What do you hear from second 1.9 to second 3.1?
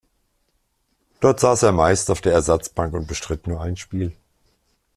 auf der Ersatzbank und